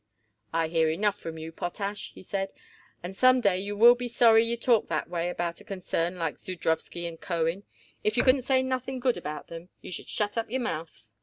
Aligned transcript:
"I 0.51 0.67
hear 0.67 0.89
enough 0.89 1.19
from 1.19 1.37
you, 1.37 1.51
Potash," 1.51 2.13
he 2.13 2.23
said, 2.23 2.49
"and 3.03 3.15
some 3.15 3.39
day 3.39 3.59
you 3.59 3.77
will 3.77 3.93
be 3.93 4.07
sorry 4.07 4.43
you 4.43 4.57
talk 4.57 4.87
that 4.87 5.07
way 5.11 5.29
about 5.29 5.61
a 5.61 5.63
concern 5.63 6.17
like 6.17 6.39
Zudrowsky 6.39 7.05
& 7.21 7.21
Cohen. 7.21 7.61
If 8.03 8.17
you 8.17 8.23
couldn't 8.23 8.41
say 8.41 8.63
nothing 8.63 8.99
good 8.99 9.15
about 9.15 9.51
'em, 9.51 9.69
you 9.81 9.91
should 9.91 10.09
shut 10.09 10.39
up 10.39 10.49
your 10.49 10.61
mouth." 10.61 11.03